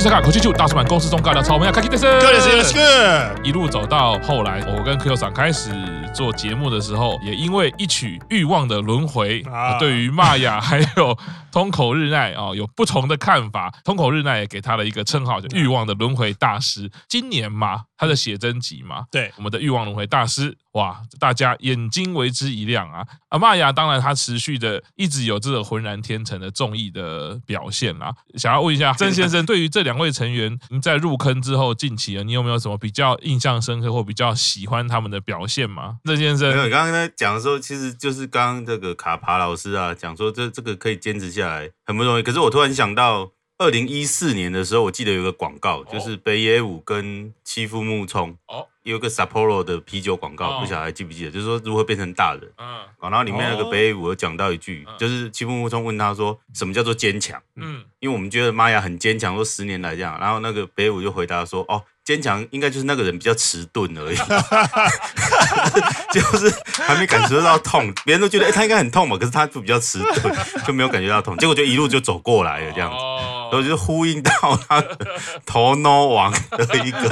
[0.00, 2.78] 动，我是大卡口气就大叔版公司中尬聊超，我们要开机的是，各位是是
[3.42, 5.70] 一路走到后来，我跟 Q 厂开始
[6.12, 11.16] 做节目的时候，也因为一曲《欲望的轮回》啊，对于玛雅 还有
[11.50, 13.72] 通口日奈啊有不同的看法。
[13.84, 16.90] 通口日奈也给他了一个称号，叫欲望的轮回大师。
[17.08, 20.56] 今年嘛，他的写真集嘛，对，我们的欲望轮回大师。
[20.74, 23.04] 哇，大家眼睛为之一亮啊！
[23.28, 28.14] 啊，玛雅当然他持续的一直有这个浑然天成的综艺的表现啦。
[28.36, 35.96] 想要问一下 曾先生，对于这两位成员，您在入坑之后，近期啊，你有没有什么比较印象深刻或比较喜欢他们的表现吗？
[36.04, 42.22] 曾先生，没有，刚刚在讲的时候，其实就是刚刚这个卡帕老师啊讲说，这这个可以坚持下来很不容易。
[42.22, 48.66] 可是我突然想到，二零一四年的时候，我记得有个广告，就是北野武跟七夫木聪哦。
[48.90, 51.30] 有个 Sapporo 的啤酒广告，不晓得还记不记得？
[51.30, 52.42] 就是说如何变成大人。
[52.58, 60.18] 嗯，然后里面那个北野武有讲到一句，就是妻夫木聪问他说：“什么叫做坚强？”嗯，因为我们觉得玛雅很坚强，说十年来这样。
[60.20, 64.16] 然后那个北野武就回答说：“哦，坚强应该就是那个人比较迟钝而已，
[66.12, 67.92] 就是还没感受到痛。
[68.04, 71.36] 别人都觉得哎，他应该很痛嘛，可是他就比较迟钝，就没有感觉到痛。
[71.36, 74.30] 结果就一路就走过来了这样子，然后就呼应到
[74.68, 74.98] 他的
[75.46, 77.10] 头脑王的一个。”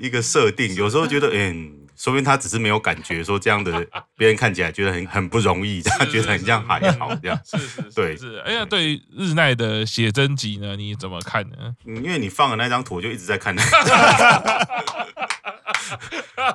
[0.00, 7.38] 一个设定，有时候觉得，嗯， 说明他只是没有感觉，说这样的别人看起来觉得很 很不容易，他觉得很像还好这样。
[7.44, 8.38] 是是，是，对是。
[8.46, 11.56] 哎呀，对于日奈的写真集呢，你怎么看呢？
[11.84, 13.54] 因为你放的那张图，我就一直在看。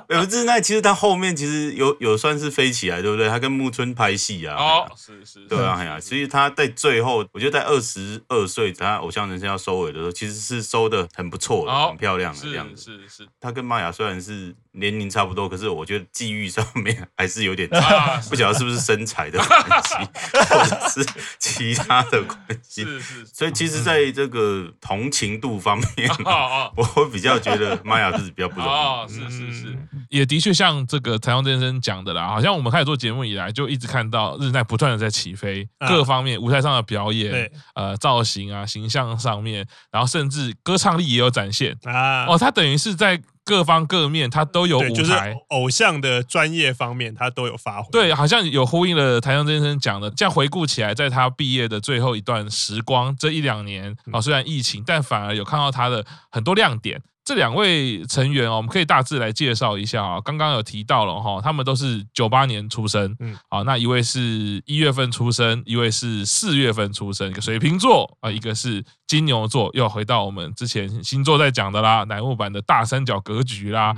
[0.08, 3.28] 有日奈，其实他后面其实有有算是飞起来，对不对？
[3.28, 12.98] 他跟木村拍戏啊，哦，是是，对啊，哎呀，所以他在最后，我觉得在二十二岁，他偶像人生要收尾的时候，其实是收的很不错的，很漂亮的这样子。
[13.08, 19.94] 是是，他跟玛雅虽然是年龄差不多，可是我觉得际遇上面还是有点差， 不晓得是不是身材的关系，
[20.48, 21.06] 或者是
[21.38, 22.84] 其他的关系。
[22.84, 26.10] 是是，所以其实在这个同情度方面，
[26.76, 29.27] 我会比较觉得玛雅是比较不容易。
[29.28, 29.78] 是是是，
[30.08, 42.26] 也的确像这个台湾先生讲的啦，好像我们开始做节目以来，就一直看到日奈不断的在起飞，各方面舞台上的表演，呃，造型啊，形象上面，然后甚至歌唱力也有展现啊。
[42.26, 45.12] 哦，他等于是在各方各面，他都有舞台，就是
[45.48, 47.88] 偶像的专业方面，他都有发挥。
[47.90, 57.00] 对，好像有呼应了台湾先生讲的，这样回顾起来，在他毕业的最后一段时光，这一两年啊，虽然疫情，但反而有看到他的很多亮点。
[57.28, 60.18] 这两位成员哦，我们可以大致来介绍一下啊。
[60.24, 69.68] 刚刚有提到了哈，他们都是九八年出生，嗯，啊，那一位是一月份出生，一位是四月份出生，一个水瓶座啊，一个是金牛座。
[69.74, 73.94] 又回到我们之前星座在讲的啦，乃木坂的大三角格局啦。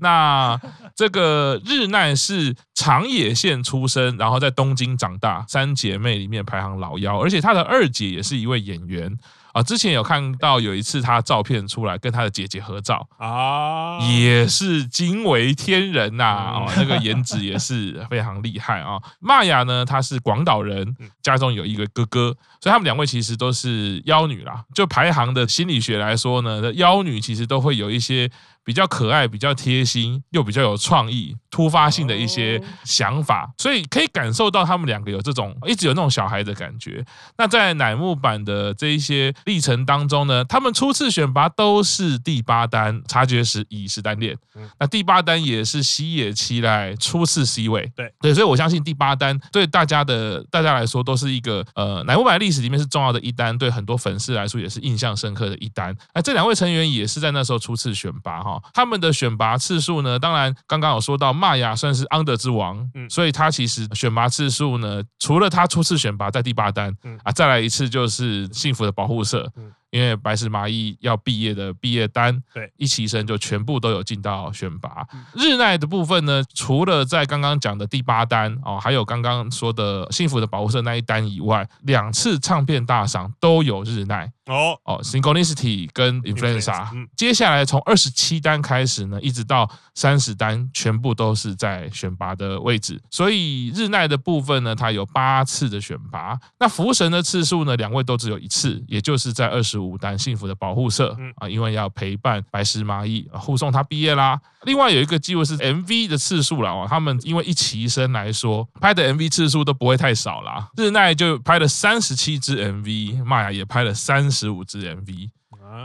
[0.00, 0.60] 那
[0.96, 9.16] 这个日奈是长野县出生，然后在东京长大，三姐妹里面排行老幺，而且她的二姐也是一位演员。
[9.52, 19.00] 啊，之前有看到有一次他照片出来跟他的姐姐合照啊，也是惊为天人呐啊，那个颜值也是非常厉害啊。
[19.20, 24.64] 玛雅呢，她是广岛人，家中有一个哥哥，所以他们两位其实都是妖女啦。
[24.74, 28.30] 就排行的心理学来说呢，妖女其实都会有一些。
[28.64, 37.04] 比较可爱、比较贴心，又比较有创意、突发性的一些想法，所以可以感受到他们两个有这种一直有那种小孩的感觉。
[37.36, 44.36] 那在乃木坂的这一些历程当中呢，他们初次选拔都是第八单，察觉时乙是单恋。
[44.78, 47.90] 那第八单也是西野七濑初次 C 位。
[47.96, 55.96] 对对，所以我相信第八单对大家的大家来说都是一个呃乃木坂历史里面是重要的一单，对很多粉丝来说也是印象深刻的一单。
[56.14, 58.51] 那这两位成员也是在那时候初次选拔哈。
[58.74, 60.18] 他们的选拔次数呢？
[60.18, 69.72] 当然，刚刚有说到玛雅算是 under 之王，嗯，所以他其实选拔次数呢，除了他初次选拔在第八单，嗯啊，再来一次就是幸福的保护色，嗯。
[69.92, 75.06] 因为白石麻衣要毕业的毕业单，对，一期生就全部都有进到选拔。
[75.34, 86.88] 日奈的部分呢，除了在刚刚讲的第八单哦，还有刚刚说的幸福的保护色那一单以外，两次唱片大赏都有日奈哦哦，Synchronicity 跟 Influenza。
[87.14, 92.98] 接下来从二十七单开始呢，一直到三十单，全部都是在选拔的位置。
[93.10, 96.38] 所以日奈的部分呢，它有八次的选拔。
[96.58, 99.98] 那福神的次数呢，两位都只有一次，也就是在二十五。
[100.02, 104.40] 单幸福的保护色啊，因为要陪伴白石麻衣护送他毕业啦。
[104.64, 110.68] 另外有一个机会是 MV 的次数了哦，他们因为一期生来说，拍的 MV 次数都不会太少啦。
[110.76, 115.28] 日奈就拍了三十七支 MV，玛雅也拍了三十五支 MV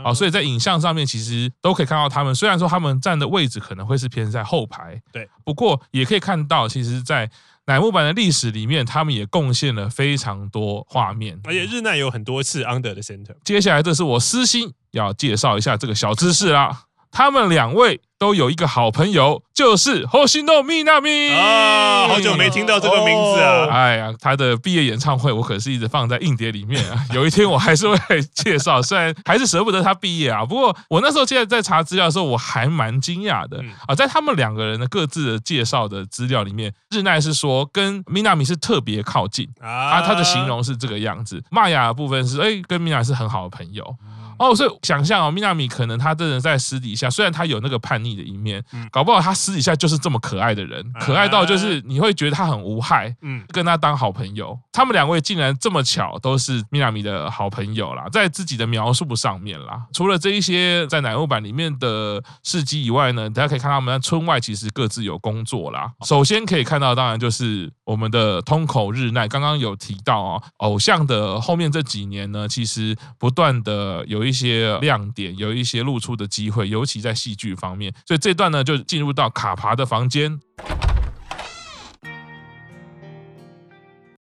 [0.02, 2.34] 啊，所以在影像上面其实都可以看到他们。
[2.34, 7.30] 虽然说他们站的位置可能会是偏在后排，对，不过也可以看到，其实，在
[7.68, 13.36] 乃木坂的历史里面，他们也贡献了非常多画面，而且日奈有很多次 under 的 center。
[13.44, 18.00] 接下来，这是我私心要介绍一下这个小知识啦，他们两位。
[18.20, 23.66] 都有一个好朋友，就是 Hoshino Minami 啊，好久没听到这个名字啊！
[23.66, 27.00] 哦、哎呀，他的毕业演唱会我可是一直放在硬碟里面啊。
[27.14, 30.44] 有一天我还是会介绍，虽然还是舍不得他毕业啊。
[30.44, 33.94] 不过我那时候现在在查资料的时候，我还蛮惊讶的啊。
[33.94, 41.40] 在他们两个人的各自的介绍的资料里面，日奈是说跟 Minami 是特别靠近啊，他的形容是这个样子。
[41.52, 43.94] 玛雅的部分是哎，跟 Minami 是很好的朋友。
[44.38, 54.58] 哦，所以想象哦，米娜米可能他真的在私底下，虽然他有那个叛逆的一面，嗯，搞不好他私底下就是这么可爱的人，可爱到就是你会觉得他很无害，嗯，跟他当好朋友。
[54.72, 65.90] 他们两位竟然这么巧都是米娜米的好朋友啦，在自己的描述上面啦，除了这一些在乃木坂里面的事迹以外呢，大家可以看到他们在村外其实各自有工作啦。
[66.04, 74.27] 首先可以看到，当然就是我们的通口日奈，刚刚有提到哦，偶像的后面这几年呢，其实不断的有一。
[74.28, 80.38] 一些亮点，有一些露出的机会，尤其在戏剧方面，所以这段呢就进入到卡爬的房间。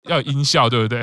[0.07, 1.01] 要音效对不对？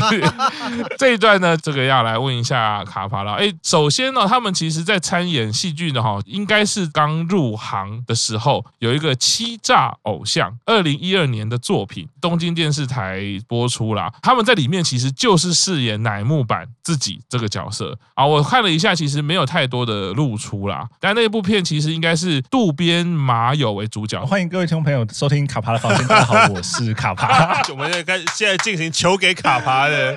[0.98, 3.34] 这一段呢，这个要来问一下卡帕了。
[3.34, 14.12] 哎，首先呢，他们其实在参演戏剧的哈，应该是刚入行的时候，有一个欺诈偶像，二零一二年的作品，东京电视台播出啦。
[14.22, 18.24] 他们在里面其实就是饰演乃木坂自己这个角色啊。
[18.24, 20.86] 我看了一下，其实没有太多的露出啦。
[21.00, 24.24] 但那部片其实应该是渡边麻友为主角。
[24.24, 27.62] 欢迎各位听众朋友收听卡帕的房间，大家好，我是卡帕。
[27.70, 28.02] 我们在
[28.34, 30.16] 现在进行求给卡爬的，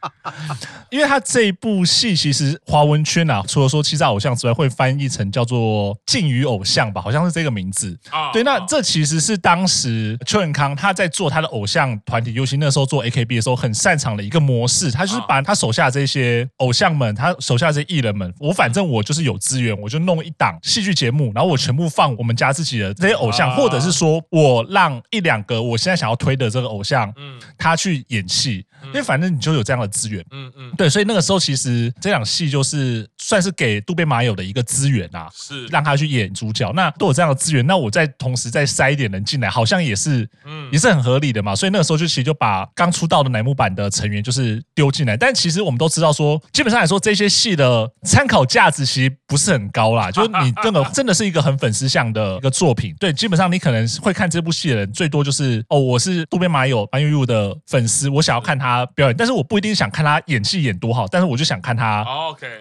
[0.90, 7.98] 因为他这一部戏其实华文圈啊，除了说欺诈偶像之外，会翻译成叫做禁语偶像吧，好像是这个名字。
[8.32, 14.90] 对，那这其实是当时邱永康他在做他的偶像团体，尤其那时候做 AKB 的时候，很擅长的一个模式。
[14.90, 27.07] 他就是把他手下这些偶像们，他手下这些艺人们，我反正我就是有资源，我就弄一档戏剧节目，然后我全部放我们家自己的这些偶像，或者是说我让一两个我现在想要推的这个偶像。
[27.16, 36.72] 嗯，他去演戏，因为反正你就有这样的资源，嗯嗯，对，所以那个时候其实这场戏就是算是给渡边麻友的一个资源啊，是让他去演主角。
[36.72, 41.54] 那都有这样的资源，那我再同时再塞一点人进来，好像也是，嗯，也是很合理的嘛。
[41.54, 45.16] 所以那个时候就其实就把刚出道的乃木坂的成员就是丢进来。
[45.16, 50.10] 但其实我们都知道说，基本上来说这些戏的参考价值其实不是很高啦。
[50.12, 56.88] 就是你真的 真的是一个很粉丝向的一个作品，对，基本上你可能会看这部戏的人最多就是哦，我是渡边麻友。
[57.26, 62.06] 的粉丝，我想要看他表演，但是我不一定想看他演戏演多好，但是我就想看他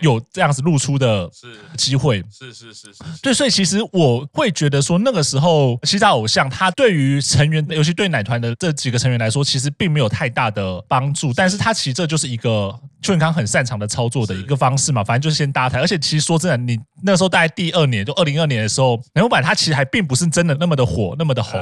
[0.01, 1.29] 有这样子露出的
[1.77, 21.59] 机会，是是是是，对，所以其实我会觉得说，那个时候欺诈偶像他对于成员，尤其对奶团的这几个成员来说，其实并没有太大的帮助，但是他其实这就是一个邱永康很擅长的操作的一个方式嘛，反正就是先搭台，而且其实说真的，你那时候大概第二年，就二零二年的时候，乃木坂他其实还并不是真的那么的火，那么的红。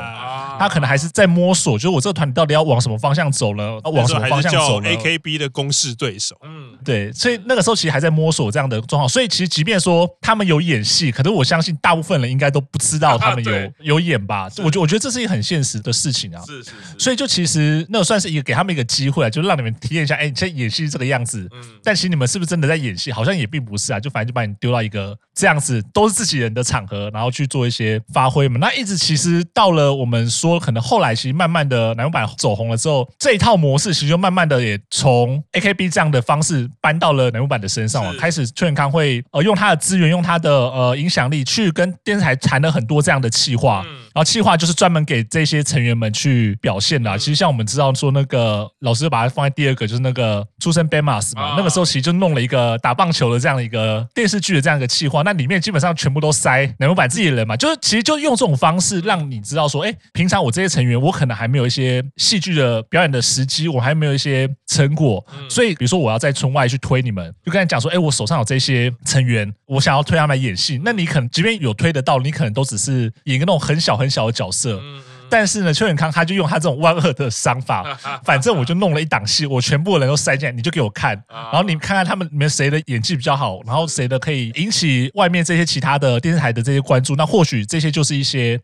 [0.60, 3.80] 他可能还是在摸索，就是我这个团体到底要往什么方向走呢？
[3.84, 9.10] 往什么方向走呢？AKB 的公式对手，嗯，对，所以那个时候其实还在摸索这样的状况。
[9.10, 14.50] 所以其实即便说他们有演戏，可是我相信大部分人应该都不知道 他们有有演吧？
[14.64, 16.42] 我觉我觉得这是一个很现实的事情啊。
[16.46, 16.76] 是是是。
[16.98, 21.48] 所以就其实那算是一个给他们一个机会啊，就让你们体验一下，哎，这演戏是这个样子。
[21.52, 21.62] 嗯。
[21.84, 23.12] 但其实你们是不是真的在演戏？
[23.12, 24.00] 好像也并不是啊。
[24.00, 28.58] 就反正就把你丢到一个这样子都是自己人的场合，然后去做一些发挥嘛。
[28.60, 31.16] 那一直其实到了我们说可能后来。
[31.16, 38.14] 其实慢慢的，南木坂走红了之后，这一套模式其实就慢慢的也从 AKB 这样的方式搬到了南木坂的身上了。
[38.16, 43.86] 开始秋元康会呃用他的资源，用他的呃影响力去跟电视台谈了很多这样的企划。
[44.14, 47.18] 然后企划就是专门给这些成员们去表现的。
[47.18, 55.22] 其实像我们知道说那个老师把它放在第二个，就是那个出身 BAMAS 嘛，那个时候其实就弄了一个打棒球的这样的一个电视剧的这样一个企划。
[55.24, 74.06] 那里面基本上全部都塞南木坂自己的人嘛，就是其实就用这种方式让你知道说，哎，平常我这些成员我可能还没有一些戏剧的表演的时机，我还没有一些成果，所以比如说我要在村外去推你们，就跟你讲说，哎，我手上有这些成员，我想要推他们来演戏，那你可能即便有推得到，你可能都只是演一个那种很小很。
[74.06, 74.80] 很小的角色，
[75.30, 77.84] 但是呢，邱永康他就用他这种万恶的商法，
[78.24, 88.60] 反正我就弄了一档戏，我全部人都塞进来，你就给我看，然后你看看他们里面谁的演技比较好，然后谁的可以引起外面这些其他的电视台的这些关注，那或许这些就是一些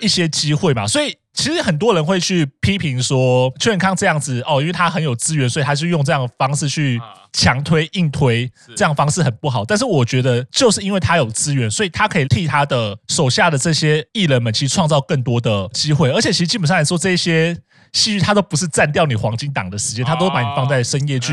[0.00, 0.86] 一些机会嘛。
[0.86, 7.00] 所以其实很多人会去批评说，邱永康这样子哦，因为他很有资源，所以他是用这样的方式去
[7.32, 9.64] 强推硬推，这样方式很不好。
[9.64, 16.10] 但是我觉得，就是因为他有资源，所以他可以替他的手下的这些艺人们去创造更多的机会。
[16.10, 17.54] 而且，其实基本上来说，这些
[17.92, 21.32] 戏剧它都不是占掉你黄金档的时间，它都把你放在深夜剧。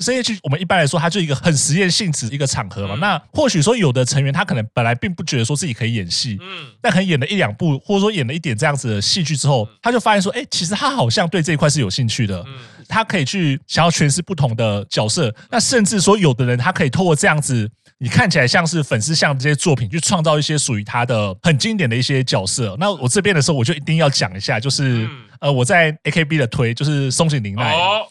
[0.00, 2.94] 深夜剧，我们一般来说，它就一个很实验性质一个场合嘛。
[2.94, 12.54] 嗯、那或许说，有的成员他可能本来并不觉得说自己可以演戏，嗯，但可能演了一两部，或者说演了一点这样子的戏剧之后，他就发现说，哎，其实他好像对这一块是有兴趣的，嗯，
[12.88, 15.34] 他可以去想要诠释不同的角色。
[15.50, 22.76] 那甚至说，有的人他可以透过这样子，你看起来像是粉丝像这些作品，去创造一些属于他的很经典的一些角色。
[22.78, 27.72] 那我这边的时候，我就一定要讲一下，就是、嗯、呃，我在 AKB 的推，就是松井玲奈。
[27.72, 28.06] 哦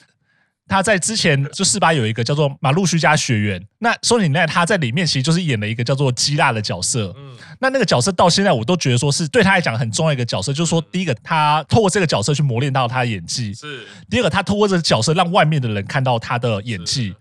[0.68, 7.14] 他在之前就四八有一个叫做马路须加学员，那松井奈他在里面其实就是演了一个叫做基辣的角色。
[7.18, 17.16] 嗯，那那个角色到现在我都觉得说是对他来讲很重要一个角色，就是说第一个他透过这个角色去磨练到他的演技，是第二个他透过这个角色让外面的人看到他的演技。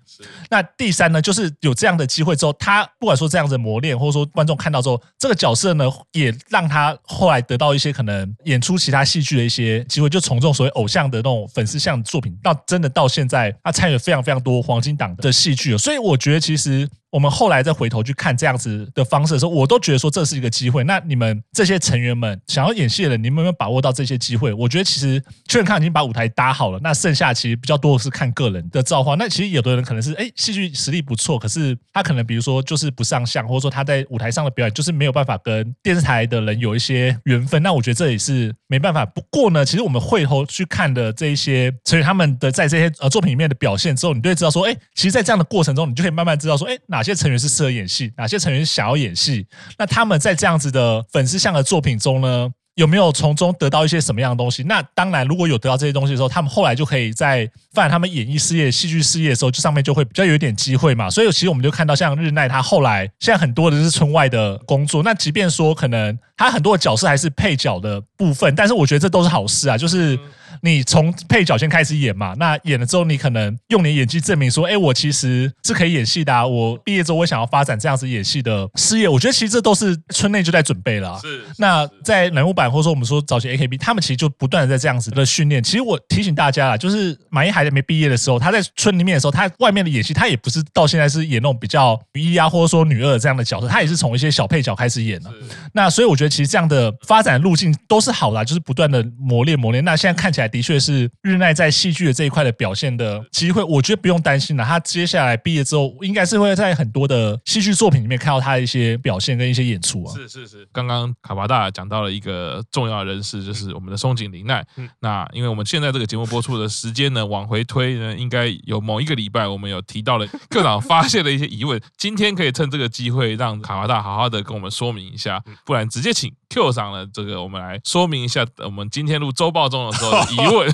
[0.50, 16.88] 那第三呢，就是有这样的机会之后，他不管说这样子磨练，或者说观众看到之后，这个角色呢，也让他后来得到一些可能演出其他戏剧的一些机会，就从这种所谓偶像的那种粉丝向作品，到真的到现在，他参与了非常非常多黄金档的戏剧，所以我觉得其实。
[17.11, 20.85] 我们后来再回头去看这样子的方式的时候，我都觉得说这是一个机会。
[20.85, 24.53] 那你们这些成员们想要演戏的人，你们有没有把握到这些机会？
[24.53, 29.15] 我觉得其实邱永康已经把舞台搭好了，那剩下其实比较多的是看个人的造化。
[29.15, 37.63] 那其实有的人可能是哎，戏剧实力不错，可是他可能比如说就是不上相，或者说他在舞台上的表演就是没有办法跟电视台的人有一些缘分。
[37.63, 39.07] 那我觉得这也是没办法。
[39.07, 49.47] 不过呢，其实我们回头去看的这一些成员他们的在这些呃作品里面的表现之后，你就会知道说，哎，其实，在这样的过程中，你就可以慢慢知道说，哎，哪些成员是适合演戏，哪些成员想要演戏？
[49.79, 54.63] 那他们在这样子的粉丝向的作品中呢，有没有从中得到一些什么样的东西？
[54.65, 61.09] 那当然，如果有得到这些东西的时候，他们后来就可以在发展他们演艺事业、戏剧事业的时候，就上面就会比较有一点机会嘛。
[61.09, 65.03] 所以，其实我们就看到，像日奈他后来现在很多的是村外的工作。
[65.03, 70.19] 那即便说可能他很多的角色还是配角的部分，但是我觉得这都是好事啊，就是。
[70.63, 76.47] 你从配角先开始演嘛，那演了之后，你可能用你演技证明说，哎，我其实是可以演戏的啊。
[76.47, 79.09] 我毕业之后，我想要发展这样子演戏的事业。
[79.09, 81.21] 我觉得其实这都是村内就在准备了啊。
[81.21, 81.43] 是。
[81.59, 85.63] 那在人物版或者说我们说早期 AKB，他们其实就不断的在这样子的训练。
[85.63, 95.31] 其实我提醒大家啦，就是马一还没毕业的时候，他在村里面的时候，他外面的演戏，他也不是到现在是演那种比较女一啊，或者说女二这样的角色，他也是从一些小配角开始演的。
[95.73, 99.85] 那所以我觉得其实这样的发展路径都是好的啊，就是不断的磨练磨练。
[99.85, 101.11] 那现在看起来的确是。
[101.23, 104.65] 日奈在戏剧的这一块的表现的机会，我觉得不用担心了。
[104.65, 110.15] 他接下来毕业之后，应该是会在很多的戏剧作品里面看到他的一些表现跟一些演出啊。
[110.15, 114.65] 是是是，刚刚卡巴大讲到了一个重要的人士，就是我们的松井玲奈。
[114.76, 121.81] 嗯，那因为我们现在这个节目播出的时间呢，往回推呢，应该有某一个礼拜，我们有提到了课长发现了一些疑问。
[121.97, 130.73] 今天可以趁这个机会，让卡巴大好好的跟我们说明一下，不然直接请 Q 上了这个，我们来说明一下我们今天录周报中的时候的疑问。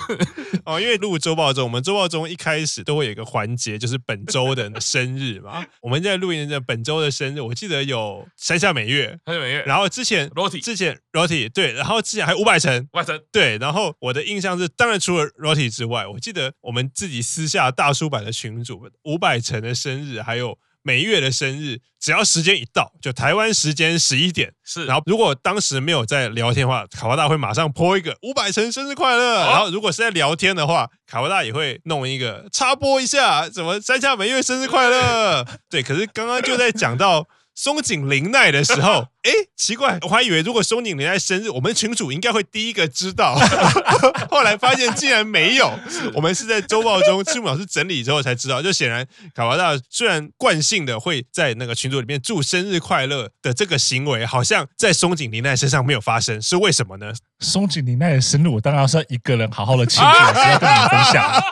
[0.65, 5.67] 哦，因为录周报中，我们周报中一开始都会有一个环节，就是本周的生日嘛。
[5.83, 20.57] 我们在录音的本周的生日，我记得有山下美月，山下美月，然后之前 Roti，之前 Roti 对，然后之前还有伍佰成，五百成对，然后我的印象是，当然除了 Roti 之外，我记得我们自己私下大叔版的群主五百成的生日还有。
[20.83, 24.85] 每月的生日，只要时间一到，就台湾时间十一点，是。
[24.87, 29.43] 然后如果当时没有在聊天的话，卡巴大会马上 po 一个五百层生日快乐。
[29.43, 35.47] 哦、然后如果是在聊天的话，卡巴大也会弄一个插播一下，怎么山下每月生日快乐。
[35.71, 37.27] 对，可是刚刚就在讲到。
[37.63, 43.37] 松井玲奈的时候， 哎，奇怪，我还以为如果松井玲奈生日，我们群主应该会第一个知道。
[44.29, 45.79] 后来发现竟然没有，
[46.13, 48.61] 我们是在周报中赤木老师整理之后才知道。
[48.61, 57.13] 就显然卡巴大虽然惯性的会在那个群组里面祝生日快乐的这个行为，好像在松井玲奈身上没有发生，是为什么呢？
[57.39, 61.45] 松井玲奈的生日，我当然是要一个人好好的庆祝，要 跟你分享。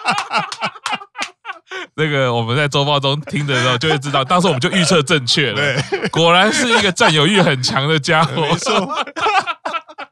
[1.97, 8.47] 这个我们在周报中听的时候就会知道，当时我们就预测正确了，果然是一个占有欲很强的家伙。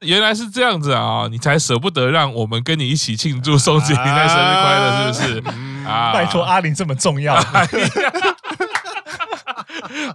[0.01, 5.57] 原来是这样子啊，你才舍不得让我们跟你一起庆祝松井玲奈生日快乐，是不是？
[5.89, 7.35] 啊，拜托阿玲这么重要。
[7.35, 7.67] 啊，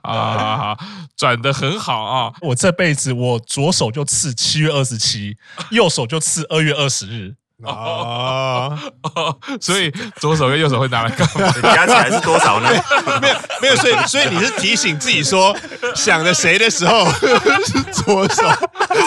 [0.03, 0.77] 好，
[1.17, 2.31] 转得很好啊！
[2.41, 5.35] 我这辈子我左手就刺七月二十七，
[5.71, 7.35] 右手就刺二月二十日。
[7.65, 8.77] 啊，
[9.61, 11.51] 所以左手跟右手会拿来干嘛？
[11.75, 12.69] 加起来是多少呢？
[13.21, 15.55] 没有，没有，所以，所以你是提醒自己说，
[15.95, 17.05] 想着谁的时候
[17.65, 18.43] 是 左手。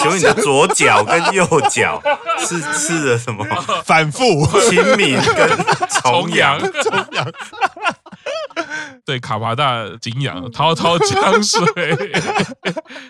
[0.00, 2.02] 请问你的左脚跟右脚
[2.40, 3.44] 是吃的什么？
[3.84, 5.48] 反复清明跟
[6.02, 7.26] 重阳，重阳。
[9.06, 11.62] 对，卡帕大景仰，滔滔江水。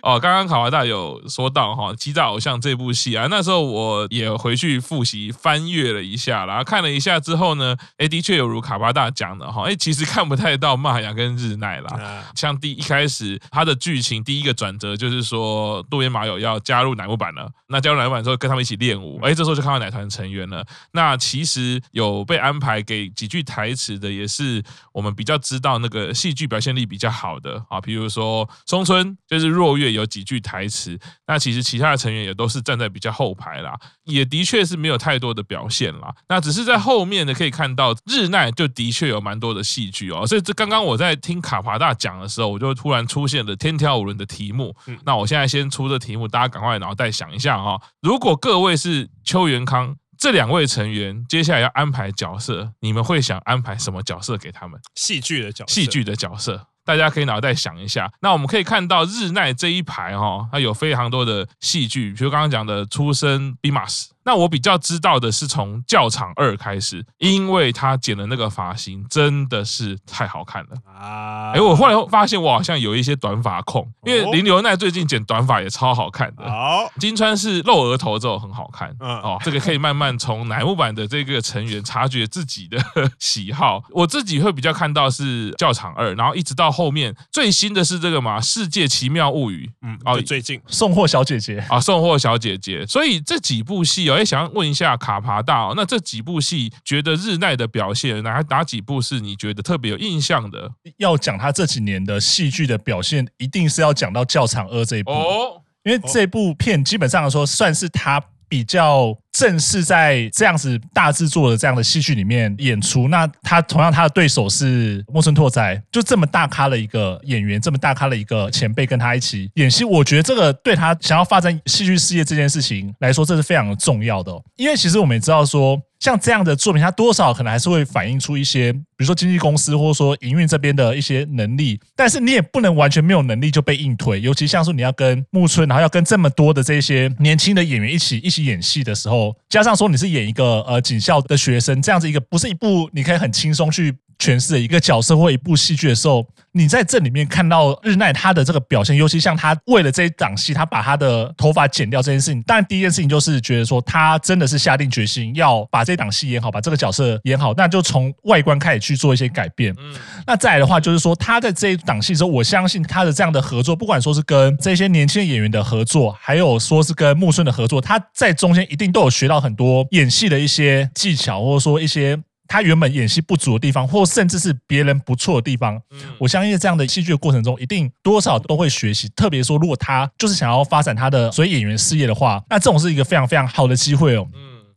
[0.03, 12.23] 哦，刚刚卡帕大有说到哈《欺诈偶像》这部戏啊，那时候我也回去复习翻阅了一下，然后看了一下之后呢，哎，的确有如卡帕大讲的哈，哎，其实看不太到玛雅跟日奈啦。
[12.35, 20.63] 像第一开始他的剧情第一个转折就是说渡边麻友要加入乃木坂了，那加入乃木坂之后跟他们一起练舞，哎，这时候就看到奶团成员了。
[20.93, 24.63] 那其实有被安排给几句台词的，也是
[24.93, 33.75] 我们比较知道那个戏剧表现力比较好的啊，比如说松村就是若月有几句台词，那其实其他的成员也都是站在比较后排啦，
[34.05, 36.15] 也的确是没有太多的表现啦。
[36.29, 40.27] 那只是在后面呢，可以看到日奈就的确有蛮多的戏剧哦。
[40.27, 44.75] 所以这刚刚我在听卡帕大讲的时候，我就突然出现了天条五轮的题目。
[45.05, 47.81] 那我现在先出这题目，大家赶快脑袋想一下哦。
[48.01, 49.97] 如果各位是邱元康。
[50.19, 54.81] 这两位成员接下来要安排角色，你们会想安排什么角色给他们？
[54.95, 58.11] 戏剧的角色，戏剧的角色，大家可以脑袋想一下。
[58.21, 64.09] 那我们可以看到日奈这一排哈，它有非常多的戏剧，比如刚刚讲的出身 BIMAS。
[64.27, 71.53] 那我比较知道的是从教场二开始，因为他剪的那个发型真的是太好看了啊！
[71.55, 76.43] 哎，我后来发现我好像有一些短发控，因为林流奈最近剪短发也超好看的。
[76.43, 78.93] 好，金川是露额头之后很好看。
[78.99, 82.77] 嗯，哦，这个可以慢慢从乃木坂的这个成员察觉自己的
[83.21, 83.81] 喜好。
[83.91, 89.71] 我自己会比较看到是教场二，然后一直到后面最新的是这个嘛《世界奇妙物语》。
[89.87, 92.85] 嗯，哦，最近送货小姐姐啊，送货小姐姐。
[92.91, 94.16] 所以这几部戏哦。
[94.17, 100.73] 我也想要问一下卡帕大哦，那这几部戏觉得日奈的表现，哪哪几部是你觉得特别有印象的？
[100.97, 109.19] 要讲他这几年的戏剧的表现，一定是要讲到《教场二》这一部哦，因为这部片基本上来说算是他比较。
[109.37, 124.33] 正是在这样子大制作的这样的戏剧里面演出，那他同样他的对手是木村拓哉，就这么大咖的一个演员，这么大咖的一个前辈跟他一起演戏，我觉得这个对他想要发展戏剧事业这件事情来说，这是非常重要的。
[124.57, 139.35] 因为其实我们也知道说，像这样的作品，它多少可能还是会反映出一些，比如说经纪公司或者说营运这边的一些能力，但是你也不能完全没有能力就被硬推，尤其像是你要跟木村，然后要跟这么多的这些年轻的演员一起一起演戏的时候。
[139.49, 146.27] 加上说你是演一个呃警校的学生，这样子一个不是一部你可以很轻松去诠释的一个角色或一部戏剧的时候，
[146.57, 159.75] 你在这里面看到日奈他的这个表现，尤其像他为了这一档戏，他把他的头发剪掉这件事情，当然第一件事情就是觉得说他真的是下定决心要把这档戏演好，把这个角色演好，那就从外观开始去做一些改变。
[159.79, 159.95] 嗯，
[160.27, 172.19] 那再来的话就是说他在这一档戏之后，我相信他的这样的合作，不管说是跟这些年轻演员的合作，还有说是跟木村的合作，他在中间一定都有学到很多演戏的一些技巧，或者说一些。
[172.49, 175.81] 他原本演戏不足的地方，或甚至是别人不错的地方，
[176.19, 179.09] 我相信这样的戏剧的过程中，一定多少都会学习。
[179.17, 184.27] 特别说，如果他就是想要发展他的所以演员事业的话，那这种是一个非常非常好的机会哦。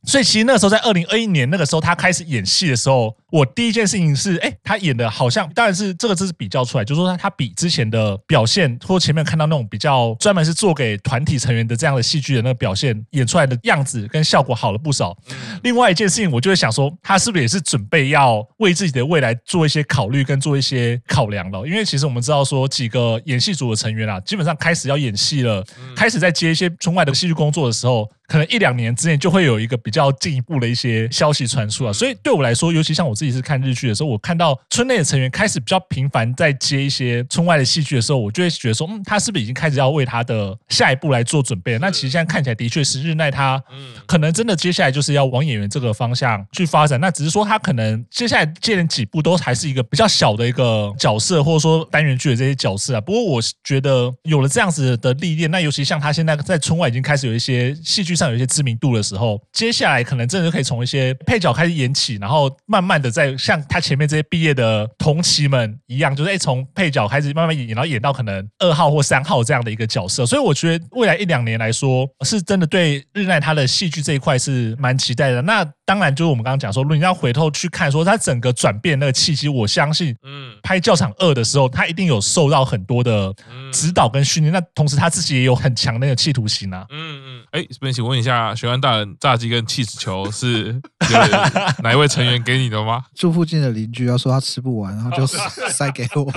[0.05, 15.15] 所以其实那时候在二零二一年那个时候，他开始演戏的时候，我第一件事情是，哎，他演的好像，当然是这个这是比较出来，就是说他他比之前的表现，或前面看到那种比较专门是做给团体成员的这样的戏剧的那个表现，演出来的样子跟效果好了不少。
[15.63, 21.67] 另外一件事情，我就会想说，他是不是也是准备要为自己的未来做一些考虑跟做一些考量了？
[21.67, 25.63] 因为其实我们知道说，几个演戏组的成员啊，基本上开始要演戏了，
[25.95, 28.09] 开始在接一些村外的戏剧工作的时候。
[28.29, 41.79] 可能一两年之内就会有一个比较进一步的一些消息传出啊，所以对我来说，尤其像我自己是看日剧的时候，我看到村内的成员开始比较频繁在接一些村外的戏剧的时候，我就会觉得说，嗯，他是不是已经开始要为他的下一步来做准备了？
[41.79, 43.59] 那其实现在看起来的确是日奈他，
[44.05, 46.99] 可能真的接下来就是要往演员这个方向去发展。
[46.99, 53.01] 那只是说他可能接下来接连几部都还是一个比较小的一个角色，或者说单元剧的这些角色啊。
[53.01, 58.18] 不过我觉得有了这样子的历练，那尤其像他现在在村外已经开始有一些戏剧。
[58.19, 70.25] 上有一些知名度的时候，接下来可能真的就可以从一些配角开始演起，然后慢慢的在像他前面这些毕业的同期们一样，就是哎从配角开始慢慢演，然后演到可能二号或三号这样的一个角色。
[70.25, 75.41] 所以我觉得未来一两年来说，是真的对日奈他的戏剧这一块是蛮期待的。
[75.41, 83.33] 那当然就是我们刚刚讲说，如果你要回头去看说他整个转变那个契机，我相信，嗯，拍教场二的时候，他一定有受到很多的
[83.71, 84.53] 指导跟训练。
[84.53, 87.43] 那同时他自己也有很强的那个企图心啊，嗯嗯。
[87.51, 90.79] 哎，这边请问一下，玄关大人，炸鸡跟气死球是
[91.83, 93.03] 哪一位成员给你的吗？
[93.15, 95.25] 住附近的邻居要说他吃不完，然后就
[95.69, 96.31] 塞给我。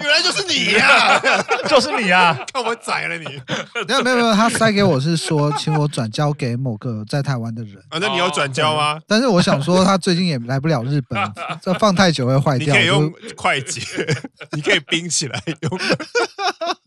[0.00, 1.20] 原来就是你呀，
[1.68, 2.36] 就是你呀！
[2.52, 3.24] 看我宰了你！
[3.86, 7.76] 没有没有没有，他塞给我是说请我转交给某个在台湾的人。
[7.90, 8.98] 啊，那你有转交吗？
[9.06, 11.32] 但是我想说，他最近也来不了日本，
[11.62, 12.74] 这放太久会坏掉。
[12.74, 13.80] 你可以用快捷，
[14.52, 15.80] 你可以冰起来用。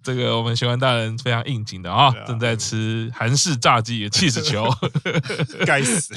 [0.06, 4.70] 这个我们玄关大人非常应景的啊，正在吃韩式炸鸡的气死球，
[5.66, 6.14] 该死，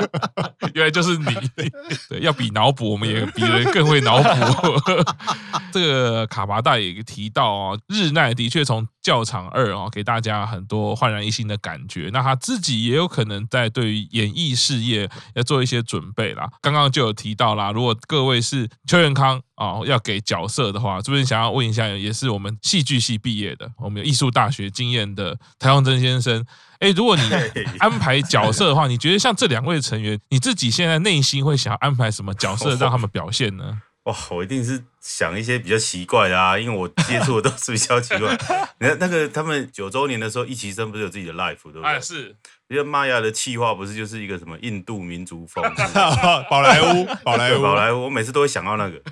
[0.72, 1.26] 原来就是你。
[1.54, 4.94] 对，要比脑补，我们也比人更会脑补。
[5.70, 12.10] 这个卡巴大也提到啊，日奈的确从教场二啊给大家很多焕然一新的感觉。
[12.12, 16.48] 那他自己也有可能在对于演艺事业要做一些准备啦。
[16.60, 26.44] 刚刚就有提到啦，如果各位是邱元康啊，要给角色的话，这边想要问一下，也是我们戏剧系毕业的，我们有艺术大学经验的台湾真先生。
[26.80, 27.22] 哎，如果你
[27.78, 33.82] 安排角色的话，你觉得像这两位成员，你自己现在内心会想要安排什么角色 让他们表现呢？
[34.10, 38.36] 哇，我一定是想一些比较奇怪的啊， 因为我接触的都是比较奇怪。
[38.80, 41.84] 你看那个他们九周年的时候，一期生不是有自己的 life 对不对？
[41.84, 42.36] 哎，是。
[42.68, 45.60] 因为玛雅的气话不是就是一个什么印度民族风，
[46.48, 48.04] 宝莱坞，宝莱坞，宝莱坞。
[48.04, 49.02] 我每次都会想到那个。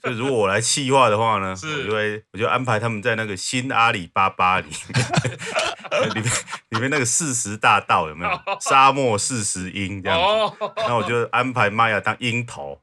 [0.00, 6.32] 所以如果我来气话的话呢，是我就会我就安排他们在那个新阿里巴巴里面，里面
[6.68, 8.40] 里面那个四十大盗有没有？
[8.60, 10.54] 沙漠四十鹰这样子。
[10.76, 12.80] 那我就安排玛雅当鹰头。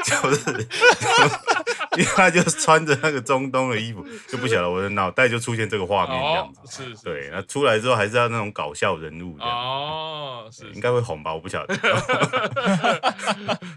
[0.04, 0.68] 就是，
[1.96, 6.60] 因为他就穿着那个中东的衣服，就不晓得我的脑袋就出现这个画面这样子。
[6.66, 9.52] 是是，对，那出来之后还是要那种搞笑人物这样。
[9.54, 11.34] 哦，是，应该会红吧？
[11.34, 11.74] 我不晓得。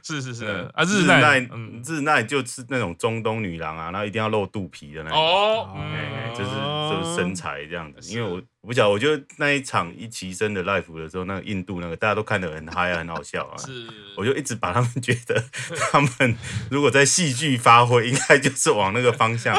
[0.04, 1.40] 是 是是，啊，日奈，
[1.86, 5.20] 日奈就是那种中东女郎啊，然后一定要露肚皮的那种。
[5.20, 5.70] 哦，
[6.34, 6.50] 就是
[6.90, 8.42] 就是身材这样子，因为我。
[8.64, 13.58] 我不晓得，我觉得那一场一期生的 live 的时候，那个印度那个大家都看得很嗨啊，很好笑啊。
[13.58, 15.44] 是，我就一直把他们觉得，
[15.92, 16.38] 他们
[16.72, 19.54] 如果在戏剧发挥，应该就是往那个方向，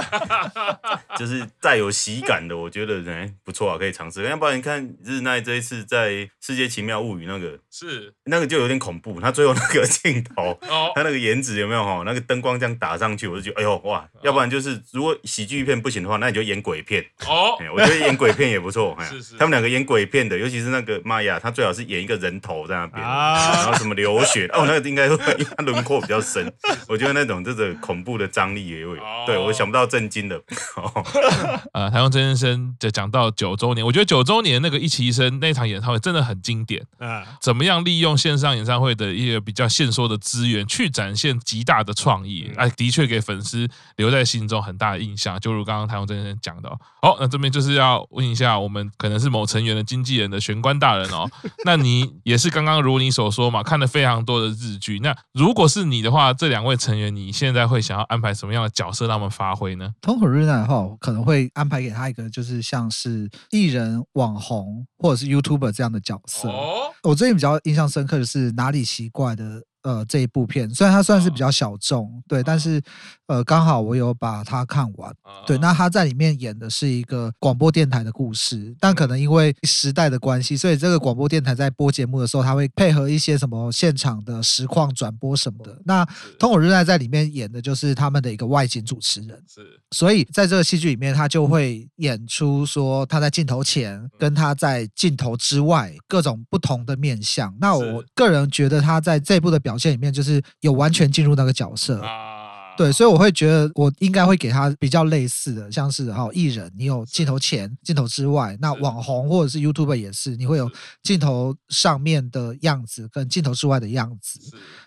[1.18, 2.56] 就是带有喜感的。
[2.56, 4.22] 我觉得人不错啊，可以尝试。
[4.22, 9.20] 要不然你看日奈这一次在《世界奇妙物语》那个，是那个就有点恐怖。
[9.20, 10.58] 他最后那个镜头，
[10.94, 12.02] 他那个颜值有没有哈？
[12.06, 14.08] 那个灯光这样打上去，我就觉得哎呦哇！
[14.22, 17.58] 要不然就是如果喜剧片不行的话，那你就演鬼片哦。
[17.70, 18.93] 我觉得演鬼片也不错。
[19.02, 26.52] 是是，他们两个演鬼片的，尤其是那个玛雅，他最好是演一个人头在那边，然后什么流血 哦，那个应该会，因为他轮廓比较深，
[26.88, 28.94] 我觉得那种这种恐怖的张力也有。
[29.26, 30.40] 对，我想不到震惊的。
[31.72, 36.84] 呃，台湾真先生就讲到九周年，我觉得九周年那个一期生那场演唱会真的很经典。
[36.98, 42.50] 啊，怎么样利用线上演唱会的一个比较限缩的资源，去展现极大的创意？
[42.56, 45.38] 哎，的确给粉丝留在心中很大的印象。
[45.40, 46.68] 就如刚刚台湾真先生讲的，
[47.00, 48.83] 好，那这边就是要问一下我们。
[48.96, 51.30] 可能是某成员的经纪人的玄关大人哦，
[51.64, 54.98] 那你也是刚刚如你所说嘛，看了非常多的日剧。
[55.00, 59.92] 那如果是你的话，这两位成员，你现在会想要安排什么样的角色让他们发挥呢？
[60.00, 66.48] 通口日奈的话，可能会安排给他一个，就是像是艺人、网红或者是 YouTuber 这样的角色。
[66.48, 69.62] 哦，我最近比较印象深刻的是哪里奇怪的。
[69.84, 72.82] 呃，这一部片虽然它算是比较小众，哦、对，但是
[73.26, 75.10] 呃，刚好我有把它看完。
[75.22, 85.78] 哦、对，那他在里面演的是一个广播电台的故事，但可能因为时代的关系，所以这个广播电台在播节目的时候，他会配合一些什么现场的实况转播什么的。
[85.84, 86.02] 那
[86.38, 97.54] 通口日奈在里面演的就是他们的一个外景主持人，是，所以在这个戏剧里面，他就会演出说他在镜头前跟他在镜头之外各种不同的面相。
[97.60, 102.00] 那我个人觉得他在这部的表表现里面就是有完全进入那个角色。
[102.00, 110.70] 啊，对，所以我会觉得我应该会给他比较类似的，像是哈艺人，你有镜头前、镜头之外，那网红或者是 YouTuber 也是，你会有
[111.02, 114.38] 镜头上面的样子跟镜头之外的样子。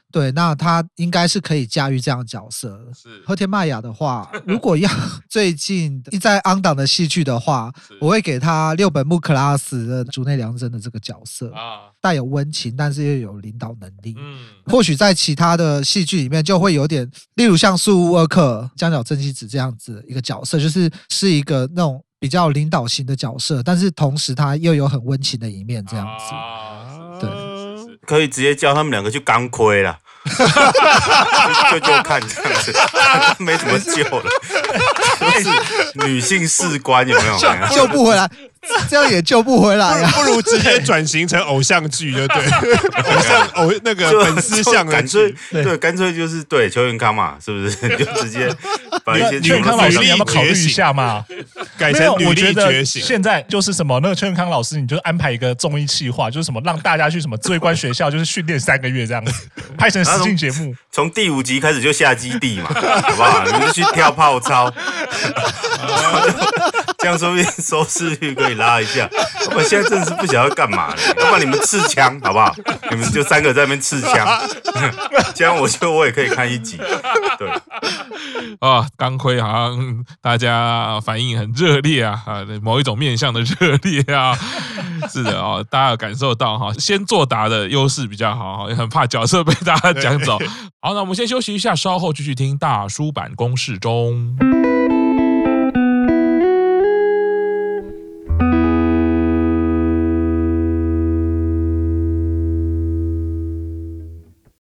[0.09, 2.79] 对，那他应该是可以驾驭这样的角色。
[2.93, 4.89] 是和田麦雅的话， 如果要
[5.29, 14.15] 最近在 on 档的戏剧的话，我会给他六本木 class 的竹内良真的这个角色啊，带有温情，但是又有领导能力。
[14.17, 26.33] 嗯，或许在其他的戏剧里面就会有点，例如像宿雾二克、江角正七子这样子一个角色，就是是一个那种比较领导型的角色，但是同时他又有很温情的一面，这样子。
[26.33, 27.56] 啊、对。
[28.07, 29.95] 可以直接叫他们两个去钢盔了，
[31.71, 32.73] 就就看这样子，
[33.43, 34.29] 没什么救了，
[35.19, 37.37] 就是女性士官有没有？
[37.75, 38.29] 救不回来，
[38.89, 42.43] 这样也救不回来呀、啊，不如直接转型成偶像剧就对，
[43.03, 47.75] 偶像偶那个粉丝像的干脆对，干脆就是对邱元康嘛，是不是？
[47.97, 48.49] 就直接
[49.03, 51.25] 把一些邱元康老师你要不要考虑一下嘛？
[51.77, 53.01] 改成女力觉醒。
[53.01, 59.33] 现在就是什么那个邱元康老师，你就安排一个综艺企划，就是什么让大家去什么智慧观学校，就是训练三个月这样子，
[59.77, 60.75] 拍成实境节目。
[60.91, 63.43] 从第五集开始就下基地嘛，好不好？
[63.45, 64.73] 你们就去跳泡操。
[66.99, 69.07] 这样说不定收视率可以拉一下。
[69.55, 72.53] 我现在真的是不晓得要干嘛了，要不然你们刺枪好不好？
[72.89, 74.27] 你们就三个在那边刺枪，
[75.33, 76.77] 这样我觉得我也可以看一集。
[77.37, 77.49] 对，
[78.59, 84.37] 啊，钢盔好像大家反应很热烈啊，啊，某一种面向的热烈啊，
[85.09, 90.37] 是的哦，大家有感受到哈，先作答的优势比较好，也很怕角色被大家讲走。
[90.81, 94.35] 好，那我们先休息一下，稍后继续听大叔版公式中。